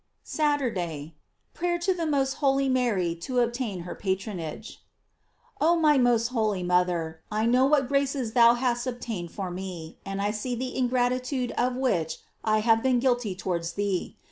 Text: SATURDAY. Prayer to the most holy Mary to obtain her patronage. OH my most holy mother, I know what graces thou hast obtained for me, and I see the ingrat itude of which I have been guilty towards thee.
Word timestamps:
SATURDAY. 0.23 1.13
Prayer 1.53 1.77
to 1.77 1.93
the 1.93 2.07
most 2.07 2.33
holy 2.41 2.67
Mary 2.67 3.13
to 3.17 3.37
obtain 3.39 3.81
her 3.81 3.93
patronage. 3.93 4.83
OH 5.61 5.75
my 5.75 5.99
most 5.99 6.29
holy 6.29 6.63
mother, 6.63 7.21
I 7.31 7.45
know 7.45 7.65
what 7.67 7.87
graces 7.87 8.33
thou 8.33 8.55
hast 8.55 8.87
obtained 8.87 9.29
for 9.31 9.51
me, 9.51 9.99
and 10.03 10.19
I 10.19 10.31
see 10.31 10.55
the 10.55 10.73
ingrat 10.75 11.11
itude 11.11 11.51
of 11.51 11.75
which 11.75 12.17
I 12.43 12.61
have 12.61 12.81
been 12.81 12.97
guilty 12.97 13.35
towards 13.35 13.73
thee. 13.73 14.17